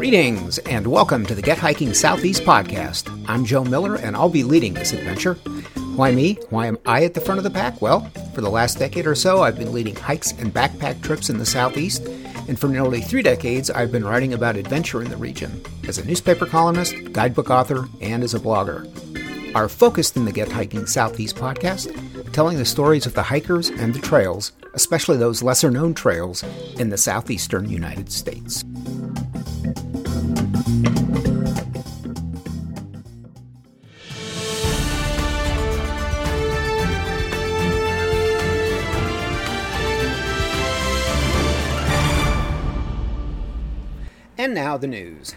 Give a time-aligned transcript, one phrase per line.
[0.00, 3.06] Greetings and welcome to the Get Hiking Southeast podcast.
[3.28, 5.34] I'm Joe Miller and I'll be leading this adventure.
[5.94, 6.38] Why me?
[6.48, 7.82] Why am I at the front of the pack?
[7.82, 11.36] Well, for the last decade or so, I've been leading hikes and backpack trips in
[11.36, 12.06] the Southeast,
[12.48, 16.06] and for nearly three decades, I've been writing about adventure in the region as a
[16.06, 18.88] newspaper columnist, guidebook author, and as a blogger.
[19.54, 23.92] Our focus in the Get Hiking Southeast podcast, telling the stories of the hikers and
[23.92, 26.42] the trails, especially those lesser known trails
[26.78, 28.64] in the southeastern United States.
[44.40, 45.34] And now the news.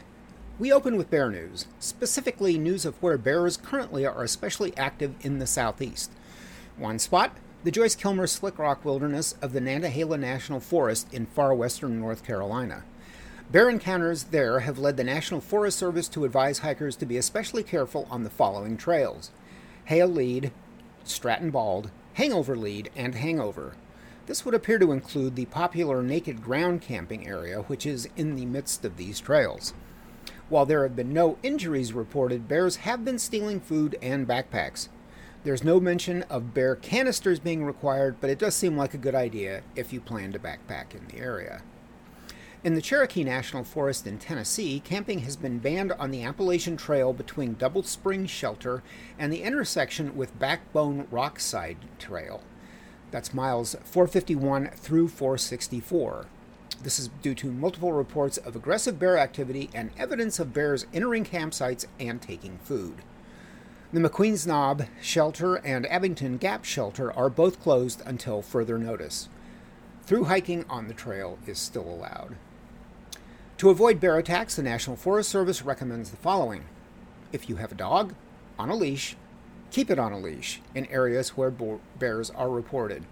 [0.58, 5.40] We open with bear news, specifically news of where bears currently are especially active in
[5.40, 6.10] the southeast.
[6.78, 7.36] One spot,
[7.66, 12.26] the Joyce Kilmer Slick Rock Wilderness of the Nantahala National Forest in far western North
[12.26, 12.86] Carolina.
[13.52, 17.64] Bear encounters there have led the National Forest Service to advise hikers to be especially
[17.64, 19.32] careful on the following trails
[19.84, 20.54] Hale Lead,
[21.04, 23.76] Stratton Bald, Hangover Lead, and Hangover.
[24.26, 28.46] This would appear to include the popular naked ground camping area, which is in the
[28.46, 29.74] midst of these trails.
[30.48, 34.88] While there have been no injuries reported, bears have been stealing food and backpacks.
[35.44, 39.16] There's no mention of bear canisters being required, but it does seem like a good
[39.16, 41.62] idea if you plan to backpack in the area.
[42.64, 47.12] In the Cherokee National Forest in Tennessee, camping has been banned on the Appalachian Trail
[47.12, 48.84] between Double Spring Shelter
[49.20, 52.42] and the intersection with Backbone Rockside Trail.
[53.14, 56.26] That's miles 451 through 464.
[56.82, 61.24] This is due to multiple reports of aggressive bear activity and evidence of bears entering
[61.24, 63.04] campsites and taking food.
[63.94, 69.30] The McQueen's Knob Shelter and Abingdon Gap Shelter are both closed until further notice.
[70.02, 72.36] Through hiking on the trail is still allowed.
[73.58, 76.64] To avoid bear attacks, the National Forest Service recommends the following
[77.32, 78.16] If you have a dog
[78.58, 79.16] on a leash,
[79.74, 81.52] keep it on a leash in areas where
[81.98, 83.04] bears are reported.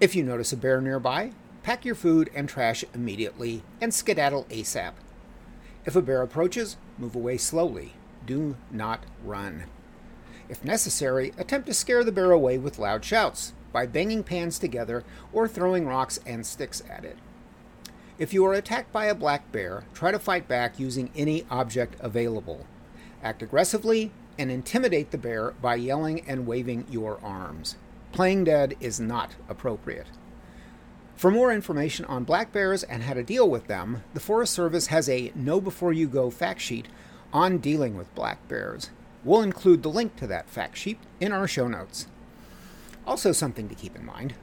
[0.00, 1.32] If you notice a bear nearby,
[1.62, 4.94] pack your food and trash immediately and skedaddle ASAP.
[5.84, 7.92] If a bear approaches, move away slowly.
[8.24, 9.64] Do not run.
[10.48, 15.04] If necessary, attempt to scare the bear away with loud shouts by banging pans together
[15.34, 17.18] or throwing rocks and sticks at it.
[18.18, 21.96] If you are attacked by a black bear, try to fight back using any object
[22.00, 22.66] available.
[23.22, 27.76] Act aggressively and intimidate the bear by yelling and waving your arms.
[28.12, 30.06] Playing dead is not appropriate.
[31.16, 34.88] For more information on black bears and how to deal with them, the Forest Service
[34.88, 36.88] has a Know Before You Go fact sheet
[37.32, 38.90] on dealing with black bears.
[39.24, 42.06] We'll include the link to that fact sheet in our show notes.
[43.06, 44.34] Also, something to keep in mind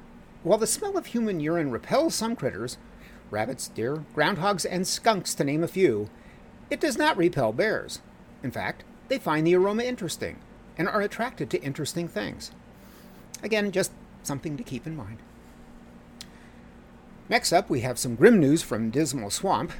[0.44, 2.78] while the smell of human urine repels some critters,
[3.30, 6.10] rabbits, deer, groundhogs, and skunks to name a few,
[6.70, 8.00] it does not repel bears.
[8.42, 10.38] In fact, they find the aroma interesting
[10.78, 12.52] and are attracted to interesting things.
[13.44, 13.92] Again, just
[14.24, 15.18] something to keep in mind.
[17.28, 19.72] Next up, we have some grim news from Dismal Swamp.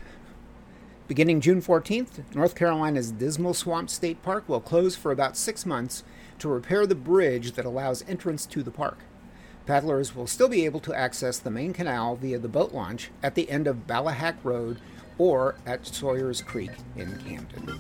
[1.08, 6.04] Beginning June 14th, North Carolina's Dismal Swamp State Park will close for about six months
[6.38, 9.00] to repair the bridge that allows entrance to the park.
[9.66, 13.36] Paddlers will still be able to access the main canal via the boat launch at
[13.36, 14.80] the end of Ballahack Road
[15.20, 17.80] or at Sawyers Creek in Camden.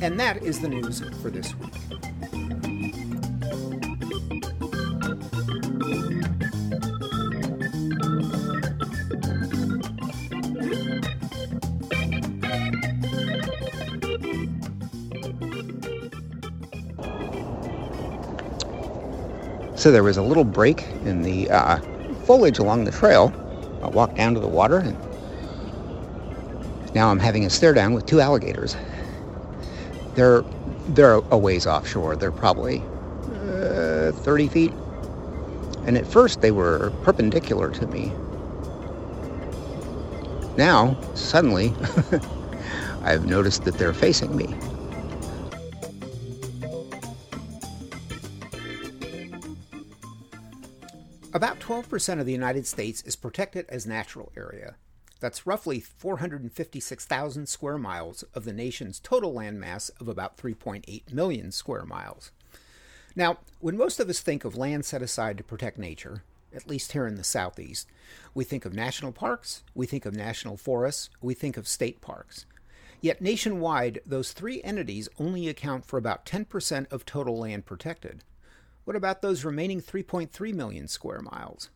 [0.00, 1.72] And that is the news for this week.
[19.76, 21.78] So there was a little break in the uh,
[22.24, 23.30] foliage along the trail.
[23.82, 24.96] I walked down to the water and
[26.94, 28.76] now I'm having a stare down with two alligators.
[30.14, 30.44] They're
[30.88, 32.16] they're a ways offshore.
[32.16, 32.82] They're probably
[33.46, 34.72] uh, 30 feet.
[35.86, 38.12] And at first they were perpendicular to me.
[40.56, 41.72] Now, suddenly,
[43.02, 44.54] I've noticed that they're facing me.
[51.32, 54.76] About 12% of the United States is protected as natural area.
[55.20, 61.84] That's roughly 456,000 square miles of the nation's total landmass of about 3.8 million square
[61.84, 62.30] miles.
[63.16, 66.24] Now, when most of us think of land set aside to protect nature,
[66.54, 67.88] at least here in the southeast,
[68.34, 72.46] we think of national parks, we think of national forests, we think of state parks.
[73.00, 78.24] Yet nationwide, those three entities only account for about 10% of total land protected.
[78.84, 81.70] What about those remaining 3.3 million square miles?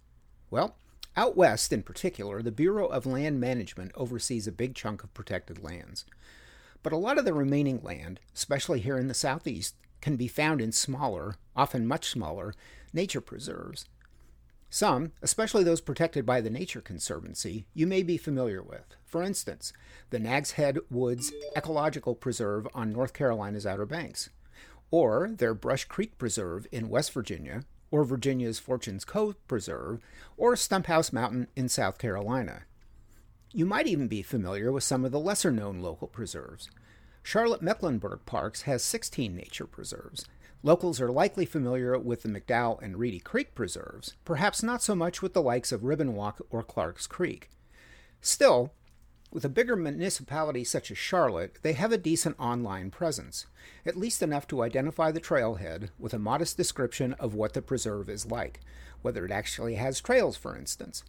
[0.51, 0.77] Well,
[1.19, 5.61] Out west, in particular, the Bureau of Land Management oversees a big chunk of protected
[5.61, 6.05] lands.
[6.85, 10.61] But a lot of the remaining land, especially here in the southeast, can be found
[10.61, 12.55] in smaller, often much smaller,
[12.93, 13.87] nature preserves.
[14.71, 18.95] Some, especially those protected by the Nature Conservancy, you may be familiar with.
[19.05, 19.73] For instance,
[20.11, 24.31] the Nags Head Woods Ecological Preserve on North Carolina's Outer Banks,
[24.93, 30.01] or their Brush Creek Preserve in West Virginia, or Virginia's Fortunes Cove Preserve,
[30.37, 32.63] or Stumphouse Mountain in South Carolina.
[33.53, 36.69] You might even be familiar with some of the lesser known local preserves.
[37.23, 40.25] Charlotte Mecklenburg Parks has 16 nature preserves.
[40.63, 45.23] Locals are likely familiar with the McDowell and Reedy Creek preserves, perhaps not so much
[45.23, 47.49] with the likes of Ribbon Walk or Clark's Creek.
[48.21, 48.73] Still,
[49.31, 53.47] with a bigger municipality such as Charlotte, they have a decent online presence,
[53.85, 58.09] at least enough to identify the trailhead with a modest description of what the preserve
[58.09, 58.61] is like,
[59.03, 61.05] whether it actually has trails, for instance.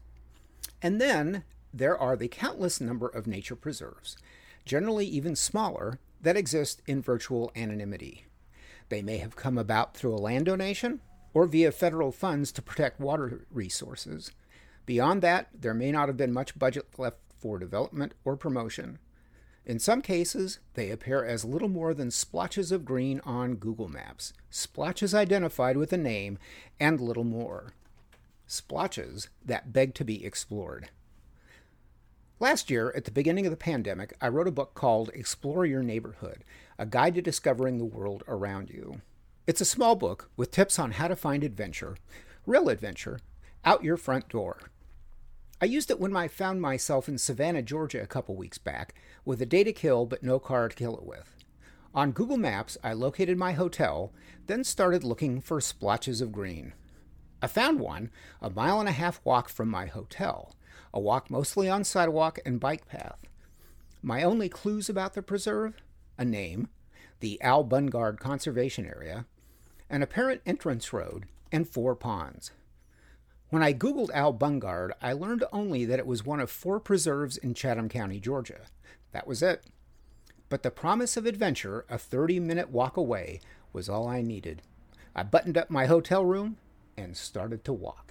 [0.82, 1.44] And then
[1.74, 4.18] there are the countless number of nature preserves,
[4.66, 8.26] generally even smaller, that exist in virtual anonymity.
[8.90, 11.00] They may have come about through a land donation
[11.34, 14.32] or via federal funds to protect water resources.
[14.86, 19.00] Beyond that, there may not have been much budget left for development or promotion.
[19.66, 24.34] In some cases, they appear as little more than splotches of green on Google Maps,
[24.50, 26.40] splotches identified with a name,
[26.80, 27.74] and little more.
[28.48, 30.90] Splotches that beg to be explored.
[32.40, 35.84] Last year, at the beginning of the pandemic, I wrote a book called Explore Your
[35.84, 36.44] Neighborhood
[36.78, 39.02] A Guide to Discovering the World Around You.
[39.46, 41.98] It's a small book with tips on how to find adventure,
[42.46, 43.20] real adventure,
[43.66, 44.72] out your front door.
[45.62, 48.96] I used it when I found myself in Savannah, Georgia a couple weeks back,
[49.26, 51.36] with a day to kill but no car to kill it with.
[51.94, 54.14] On Google Maps, I located my hotel,
[54.48, 56.74] then started looking for splotches of green.
[57.42, 58.10] I found one
[58.42, 60.56] a mile and a half walk from my hotel
[60.94, 63.20] a walk mostly on sidewalk and bike path.
[64.02, 65.76] My only clues about the preserve
[66.18, 66.70] a name,
[67.20, 69.26] the Al Bungard Conservation Area,
[69.90, 72.52] an apparent entrance road, and four ponds.
[73.50, 77.38] When I Googled Al Bungard, I learned only that it was one of four preserves
[77.38, 78.62] in Chatham County, Georgia.
[79.12, 79.64] That was it.
[80.50, 83.42] But the promise of adventure, a 30 minute walk away,
[83.74, 84.62] was all I needed.
[85.16, 86.58] I buttoned up my hotel room
[86.98, 88.10] and started to walk.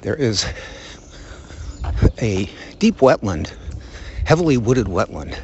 [0.00, 0.46] there is
[2.20, 2.48] a
[2.78, 3.52] deep wetland,
[4.24, 5.38] heavily wooded wetland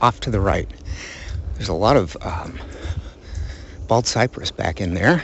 [0.00, 0.68] off to the right.
[1.54, 2.58] There's a lot of um,
[3.88, 5.22] bald cypress back in there.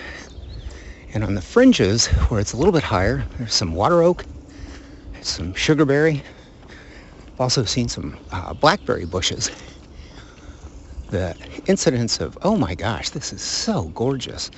[1.13, 4.25] And on the fringes, where it's a little bit higher, there's some water oak,
[5.23, 6.23] some sugarberry.
[7.27, 9.51] I've also seen some uh, blackberry bushes.
[11.11, 11.35] The
[11.67, 14.51] incidence of, oh my gosh, this is so gorgeous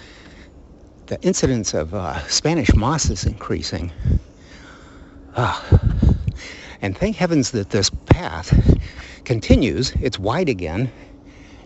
[1.12, 3.92] the incidence of uh, Spanish moss is increasing.
[5.36, 5.62] Ah.
[6.80, 8.78] And thank heavens that this path
[9.24, 9.92] continues.
[10.00, 10.90] It's wide again.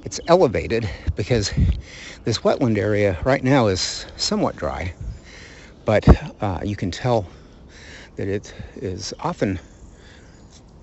[0.07, 1.53] It's elevated because
[2.23, 4.95] this wetland area right now is somewhat dry.
[5.85, 6.07] But
[6.41, 7.27] uh, you can tell
[8.15, 9.59] that it is often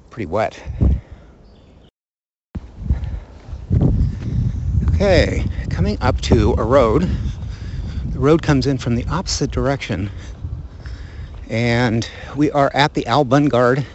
[0.09, 0.61] pretty wet.
[4.93, 7.09] Okay, coming up to a road
[8.07, 10.11] the road comes in from the opposite direction.
[11.49, 12.05] And
[12.35, 13.85] we are at the Al Bungard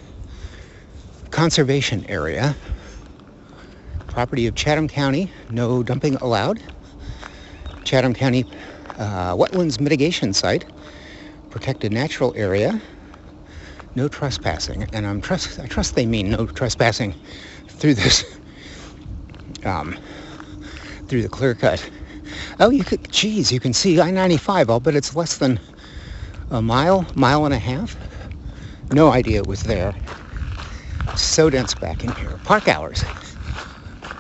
[1.31, 2.57] Conservation Area.
[4.19, 6.61] Property of Chatham County, no dumping allowed.
[7.85, 8.45] Chatham County
[8.99, 10.65] uh, Wetlands Mitigation Site,
[11.51, 12.83] protected natural area,
[13.95, 14.89] no trespassing.
[14.93, 17.15] And I'm trust, I trust they mean no trespassing
[17.69, 18.25] through this,
[19.65, 19.97] um,
[21.07, 21.89] through the clear cut
[22.59, 24.69] Oh, you could, geez, you can see I-95.
[24.69, 25.61] I'll bet it's less than
[26.51, 27.97] a mile, mile and a half.
[28.91, 29.95] No idea it was there.
[31.15, 32.37] So dense back in here.
[32.43, 33.05] Park hours,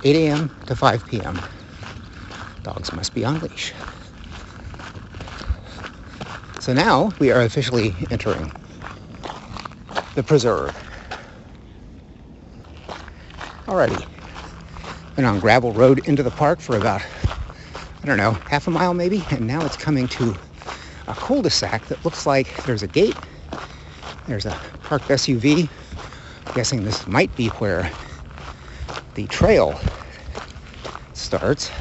[0.02, 0.50] 8 a.m.
[0.66, 1.40] to 5 p.m.
[2.62, 3.72] Dogs must be on leash.
[6.60, 8.52] So now we are officially entering
[10.14, 10.76] the preserve.
[13.66, 14.06] Alrighty.
[15.16, 17.02] Been on gravel road into the park for about
[18.02, 20.34] I don't know, half a mile maybe, and now it's coming to
[21.08, 23.16] a cul-de-sac that looks like there's a gate.
[24.26, 25.68] There's a parked SUV.
[26.46, 27.90] I'm guessing this might be where
[29.18, 29.76] the trail
[31.12, 31.72] starts.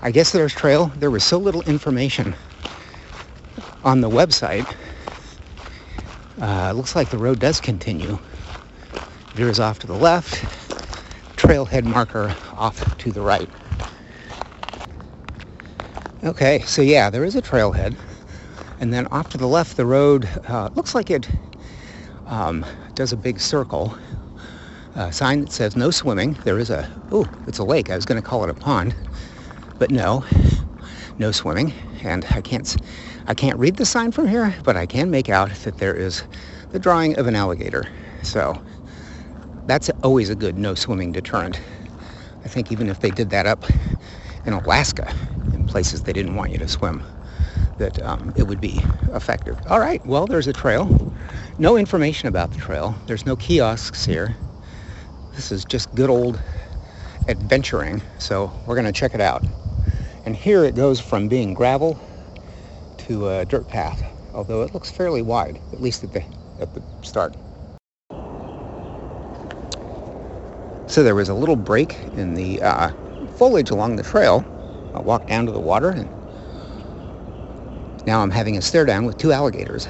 [0.00, 0.92] I guess there's trail.
[0.94, 2.36] There was so little information
[3.82, 4.72] on the website.
[6.40, 8.16] Uh, looks like the road does continue.
[9.34, 10.34] Veers off to the left.
[11.34, 13.50] Trailhead marker off to the right.
[16.22, 17.96] Okay, so yeah, there is a trailhead.
[18.78, 21.28] And then off to the left, the road uh, looks like it
[22.26, 23.98] um, does a big circle.
[24.96, 26.38] A sign that says no swimming.
[26.44, 27.90] There is a, oh, it's a lake.
[27.90, 28.94] I was going to call it a pond,
[29.76, 30.24] but no,
[31.18, 31.74] no swimming.
[32.04, 32.76] And I can't,
[33.26, 36.22] I can't read the sign from here, but I can make out that there is
[36.70, 37.88] the drawing of an alligator.
[38.22, 38.62] So
[39.66, 41.60] that's always a good no swimming deterrent.
[42.44, 43.64] I think even if they did that up
[44.46, 45.12] in Alaska,
[45.52, 47.02] in places they didn't want you to swim,
[47.78, 48.80] that um, it would be
[49.12, 49.58] effective.
[49.68, 51.12] All right, well, there's a trail.
[51.58, 52.94] No information about the trail.
[53.06, 54.36] There's no kiosks here.
[55.34, 56.38] This is just good old
[57.28, 59.44] adventuring, so we're going to check it out.
[60.24, 61.98] And here it goes from being gravel
[62.98, 66.22] to a dirt path, although it looks fairly wide, at least at the,
[66.60, 67.34] at the start.
[70.86, 72.92] So there was a little break in the uh,
[73.36, 74.44] foliage along the trail.
[74.94, 76.08] I walked down to the water and
[78.06, 79.88] now I'm having a stare down with two alligators.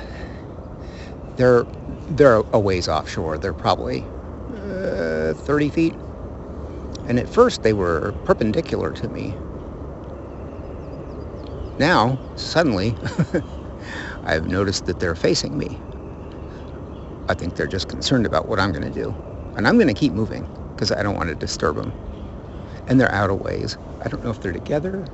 [1.36, 1.64] They're
[2.10, 3.38] they're a ways offshore.
[3.38, 4.04] They're probably
[5.44, 5.94] 30 feet.
[7.06, 9.34] And at first they were perpendicular to me.
[11.78, 12.94] Now, suddenly,
[14.24, 15.78] I've noticed that they're facing me.
[17.28, 19.14] I think they're just concerned about what I'm going to do.
[19.56, 21.92] And I'm going to keep moving because I don't want to disturb them.
[22.86, 23.76] And they're out of ways.
[24.04, 25.04] I don't know if they're together.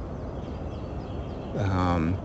[1.57, 2.17] Um,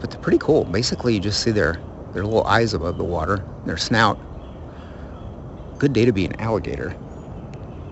[0.00, 0.64] but they're pretty cool.
[0.64, 1.80] Basically, you just see their,
[2.12, 4.18] their little eyes above the water, their snout.
[5.78, 6.96] Good day to be an alligator.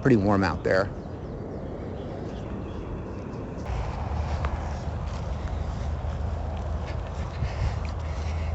[0.03, 0.91] Pretty warm out there.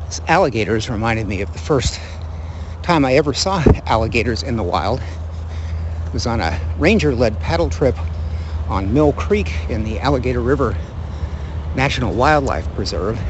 [0.07, 1.99] This alligators reminded me of the first
[2.83, 5.01] time I ever saw alligators in the wild.
[5.01, 7.97] It was on a ranger-led paddle trip
[8.69, 10.77] on Mill Creek in the Alligator River
[11.73, 13.21] National Wildlife Preserve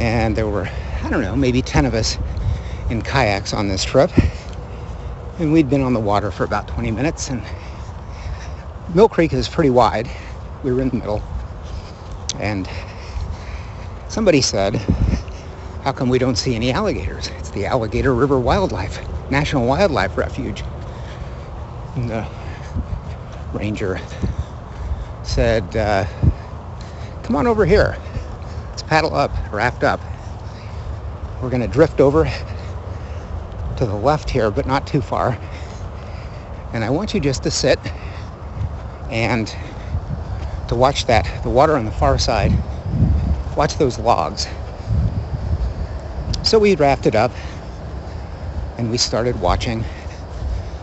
[0.00, 0.68] and there were,
[1.02, 2.18] I don't know, maybe 10 of us
[2.92, 4.10] in kayaks on this trip.
[5.38, 7.42] And we'd been on the water for about 20 minutes, and
[8.94, 10.08] Mill Creek is pretty wide.
[10.62, 11.22] We were in the middle.
[12.38, 12.68] And
[14.08, 14.76] somebody said,
[15.82, 17.28] how come we don't see any alligators?
[17.38, 20.62] It's the Alligator River Wildlife, National Wildlife Refuge.
[21.96, 22.28] And the
[23.54, 24.00] ranger
[25.22, 26.04] said, uh,
[27.22, 27.96] come on over here
[28.68, 30.00] Let's paddle up, raft up.
[31.40, 32.30] We're going to drift over
[33.82, 35.36] to the left here, but not too far.
[36.72, 37.80] And I want you just to sit
[39.10, 39.52] and
[40.68, 42.52] to watch that, the water on the far side.
[43.56, 44.46] Watch those logs.
[46.44, 47.32] So we rafted up
[48.78, 49.84] and we started watching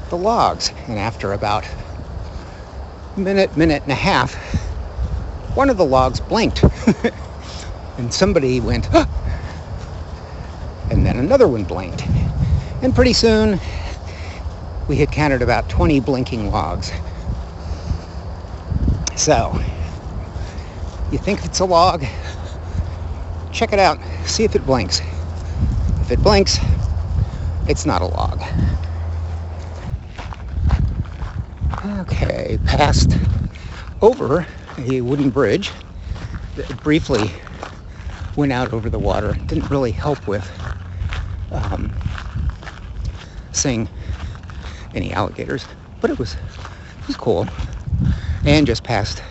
[0.09, 0.73] the logs.
[0.89, 1.65] And after about
[3.15, 4.35] a minute, minute and a half,
[5.55, 6.65] one of the logs blinked.
[7.97, 8.93] and somebody went,
[10.91, 12.03] and then another one blinked.
[12.81, 13.59] And pretty soon,
[14.87, 16.93] we had counted about 20 blinking logs.
[19.17, 19.53] So,
[21.11, 22.05] you think it's a log?
[23.51, 23.99] Check it out.
[24.25, 25.01] See if it blinks.
[25.99, 26.57] If it blinks,
[27.67, 28.41] it's not a log.
[31.99, 33.11] Okay, passed
[34.01, 35.71] over a wooden bridge
[36.55, 37.29] that briefly
[38.37, 39.33] went out over the water.
[39.47, 40.49] Didn't really help with
[43.59, 43.89] seeing
[44.93, 45.65] any alligators,
[46.01, 47.47] but it was it was cool.
[48.45, 49.21] And just past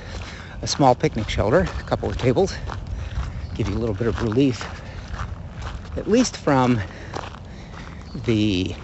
[0.62, 2.54] a small picnic shelter, a couple of tables,
[3.54, 4.66] give you a little bit of relief,
[5.96, 6.80] at least from
[8.24, 8.74] the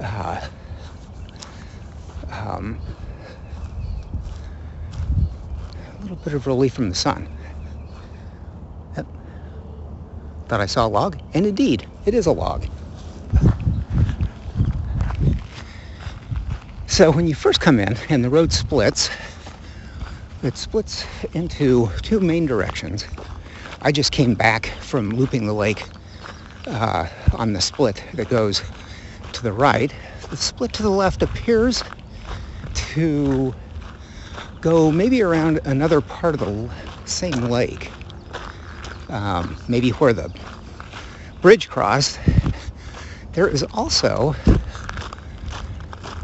[0.00, 0.40] uh,
[2.30, 2.78] um,
[5.98, 7.28] a little bit of relief from the sun.
[10.48, 12.66] Thought I saw a log, and indeed, it is a log.
[16.98, 19.08] So when you first come in and the road splits,
[20.42, 23.06] it splits into two main directions.
[23.82, 25.84] I just came back from looping the lake
[26.66, 28.64] uh, on the split that goes
[29.30, 29.94] to the right.
[30.30, 31.84] The split to the left appears
[32.74, 33.54] to
[34.60, 36.68] go maybe around another part of the
[37.04, 37.92] same lake
[39.10, 40.32] um, maybe where the
[41.42, 42.18] bridge crossed,
[43.34, 44.34] there is also,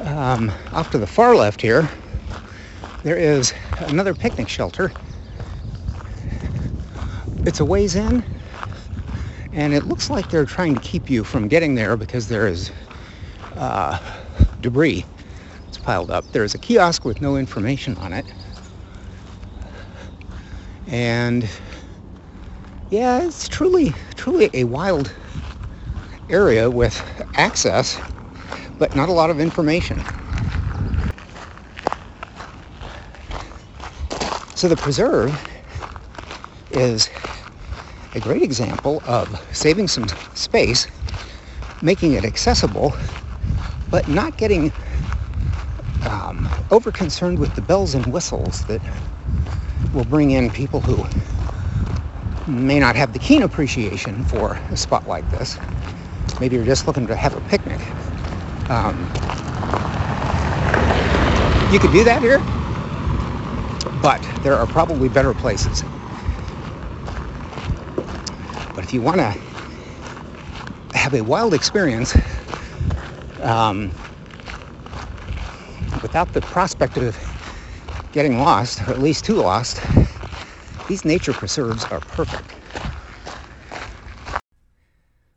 [0.05, 1.89] um, off to the far left here,
[3.03, 4.93] there is another picnic shelter.
[7.45, 8.25] It's a ways in,
[9.53, 12.71] and it looks like they're trying to keep you from getting there because there is
[13.57, 13.99] uh,
[14.61, 15.05] debris
[15.75, 16.25] it's piled up.
[16.31, 18.25] There is a kiosk with no information on it.
[20.87, 21.49] And
[22.91, 25.13] yeah, it's truly, truly a wild
[26.31, 27.03] area with
[27.35, 28.01] access,
[28.79, 30.07] but not a lot of information.
[34.55, 35.41] So the preserve
[36.71, 37.11] is
[38.15, 40.89] a great example of saving some space,
[41.83, 42.97] making it accessible,
[43.91, 44.73] but not getting
[46.05, 48.83] um, over concerned with the bells and whistles that
[49.93, 51.07] will bring in people who
[52.47, 55.59] may not have the keen appreciation for a spot like this.
[56.41, 57.81] Maybe you're just looking to have a picnic.
[58.71, 58.99] Um,
[61.73, 62.39] you could do that here,
[64.01, 65.83] but there are probably better places.
[68.75, 69.37] But if you want to
[70.97, 72.17] have a wild experience
[73.43, 73.91] um,
[76.03, 77.19] without the prospect of
[78.13, 79.81] getting lost, or at least too lost,
[80.89, 82.55] these nature preserves are perfect.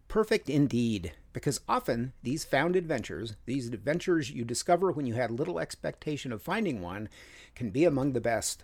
[0.08, 5.60] Perfect indeed, because often these found adventures, these adventures you discover when you had little
[5.60, 7.10] expectation of finding one,
[7.56, 8.64] can be among the best.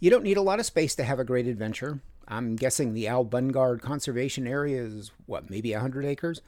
[0.00, 2.00] You don't need a lot of space to have a great adventure.
[2.26, 6.42] I'm guessing the Al Bungard Conservation Area is, what, maybe 100 acres?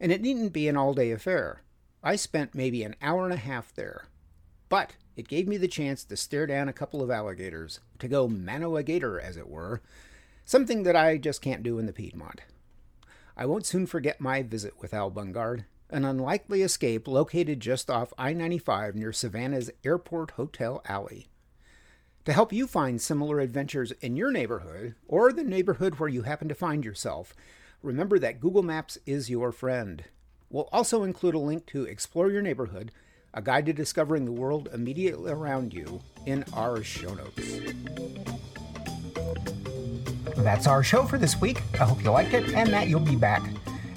[0.00, 1.62] And it needn't be an all day affair.
[2.02, 4.06] I spent maybe an hour and a half there.
[4.68, 8.28] But it gave me the chance to stare down a couple of alligators, to go
[8.28, 9.82] mano a gator, as it were,
[10.44, 12.40] something that I just can't do in the Piedmont.
[13.36, 18.12] I won't soon forget my visit with Al Bungard, an unlikely escape located just off
[18.18, 21.28] I 95 near Savannah's Airport Hotel Alley.
[22.24, 26.48] To help you find similar adventures in your neighborhood or the neighborhood where you happen
[26.48, 27.34] to find yourself,
[27.82, 30.04] remember that Google Maps is your friend.
[30.48, 32.92] We'll also include a link to Explore Your Neighborhood,
[33.34, 37.72] a guide to discovering the world immediately around you, in our show notes.
[40.42, 41.62] That's our show for this week.
[41.74, 43.42] I hope you liked it and that you'll be back.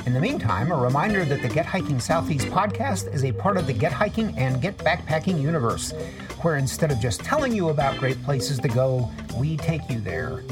[0.06, 3.66] In the meantime, a reminder that the Get Hiking Southeast podcast is a part of
[3.66, 5.92] the Get Hiking and Get Backpacking universe,
[6.42, 10.44] where instead of just telling you about great places to go, we take you there.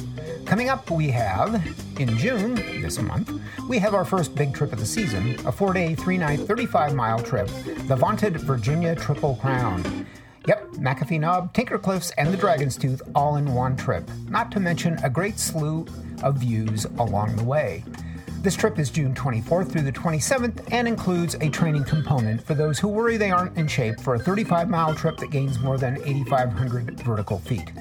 [0.46, 1.64] Coming up, we have,
[2.00, 3.32] in June, this month,
[3.70, 6.96] we have our first big trip of the season, a four day, three night, 35
[6.96, 7.48] mile trip,
[7.88, 10.03] the vaunted Virginia Triple Crown.
[10.46, 14.60] Yep, McAfee Knob, Tinker Cliffs, and the Dragon's Tooth all in one trip, not to
[14.60, 15.86] mention a great slew
[16.22, 17.84] of views along the way.
[18.42, 22.78] This trip is June 24th through the 27th and includes a training component for those
[22.78, 25.96] who worry they aren't in shape for a 35 mile trip that gains more than
[26.04, 27.72] 8,500 vertical feet.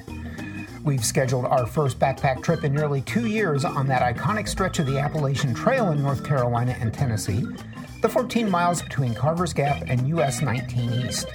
[0.85, 4.85] We've scheduled our first backpack trip in nearly two years on that iconic stretch of
[4.85, 7.45] the Appalachian Trail in North Carolina and Tennessee,
[8.01, 11.27] the 14 miles between Carver's Gap and US 19 East.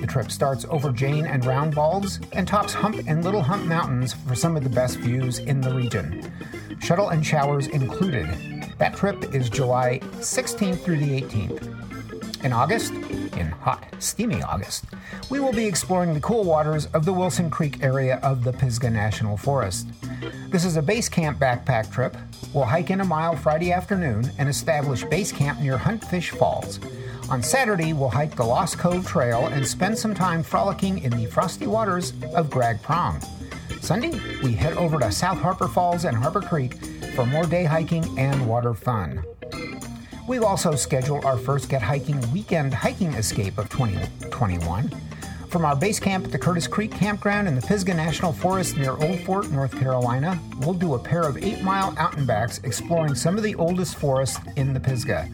[0.00, 4.12] The trip starts over Jane and Round Balds and tops Hump and Little Hump Mountains
[4.12, 6.32] for some of the best views in the region.
[6.80, 8.26] Shuttle and showers included.
[8.78, 12.44] That trip is July 16th through the 18th.
[12.44, 14.84] In August, in hot, steamy August,
[15.28, 18.90] we will be exploring the cool waters of the Wilson Creek area of the Pisgah
[18.90, 19.88] National Forest.
[20.48, 22.16] This is a base camp backpack trip.
[22.54, 26.78] We'll hike in a mile Friday afternoon and establish base camp near Huntfish Falls.
[27.30, 31.26] On Saturday, we'll hike the Lost Cove Trail and spend some time frolicking in the
[31.26, 33.20] frosty waters of Gragg Prong.
[33.82, 36.76] Sunday, we head over to South Harper Falls and Harper Creek
[37.14, 39.22] for more day hiking and water fun.
[40.26, 44.88] We've also scheduled our first Get Hiking weekend hiking escape of 2021.
[45.50, 48.92] From our base camp at the Curtis Creek Campground in the Pisgah National Forest near
[48.92, 53.14] Old Fort, North Carolina, we'll do a pair of eight mile out and backs exploring
[53.14, 55.28] some of the oldest forests in the Pisgah.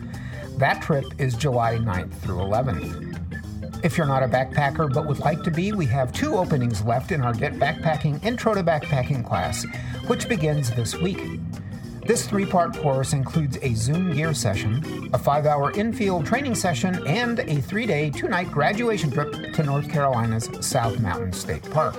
[0.56, 3.84] That trip is July 9th through 11th.
[3.84, 7.10] If you're not a backpacker but would like to be, we have two openings left
[7.10, 9.66] in our Get Backpacking Intro to Backpacking class,
[10.06, 11.40] which begins this week.
[12.06, 17.04] This three part course includes a Zoom gear session, a five hour infield training session,
[17.06, 21.96] and a three day, two night graduation trip to North Carolina's South Mountain State Park.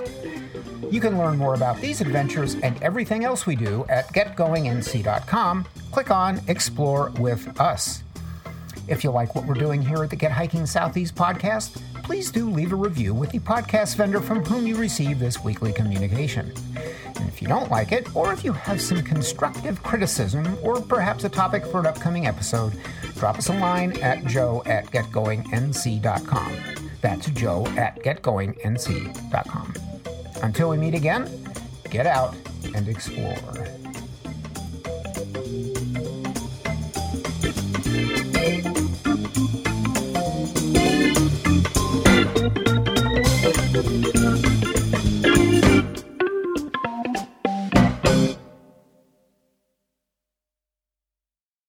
[0.90, 5.66] You can learn more about these adventures and everything else we do at getgoingnc.com.
[5.92, 8.02] Click on Explore with Us.
[8.88, 12.48] If you like what we're doing here at the Get Hiking Southeast podcast, please do
[12.48, 16.52] leave a review with the podcast vendor from whom you receive this weekly communication.
[17.16, 21.24] And if you don't like it, or if you have some constructive criticism, or perhaps
[21.24, 22.74] a topic for an upcoming episode,
[23.16, 26.52] drop us a line at joe at getgoingnc.com.
[27.00, 29.74] That's joe at getgoingnc.com.
[30.42, 31.28] Until we meet again,
[31.90, 32.36] get out
[32.74, 33.66] and explore.